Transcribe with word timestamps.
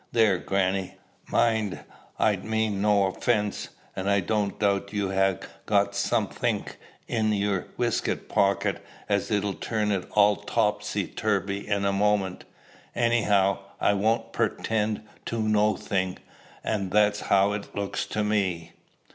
There, 0.11 0.39
grannie! 0.39 0.95
Mind, 1.27 1.81
I 2.17 2.37
mean 2.37 2.81
no 2.81 3.05
offence; 3.05 3.69
an' 3.95 4.07
I 4.07 4.19
don't 4.19 4.57
doubt 4.57 4.91
you 4.93 5.11
ha' 5.11 5.39
got 5.67 5.93
somethink 5.93 6.77
i' 7.07 7.13
your 7.19 7.67
weskit 7.77 8.27
pocket 8.27 8.83
as 9.07 9.29
'll 9.29 9.53
turn 9.53 9.91
it 9.91 10.07
all 10.13 10.37
topsy 10.37 11.05
turvy 11.05 11.67
in 11.67 11.85
a 11.85 11.93
moment. 11.93 12.45
Anyhow, 12.95 13.59
I 13.79 13.93
won't 13.93 14.33
purtend 14.33 15.03
to 15.25 15.39
nothink, 15.39 16.17
and 16.63 16.89
that's 16.89 17.19
how 17.19 17.53
it 17.53 17.75
look 17.75 17.95
to 18.09 18.23
me." 18.23 18.71